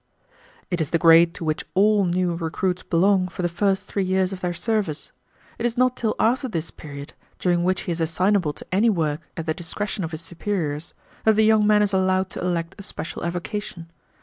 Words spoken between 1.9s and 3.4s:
new recruits belong